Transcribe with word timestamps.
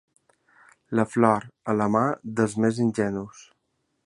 La 0.99 1.05
flor 1.11 1.45
a 1.73 1.77
la 1.83 1.89
mà 1.97 2.03
dels 2.41 2.57
més 2.65 2.85
ingenus. 2.89 3.49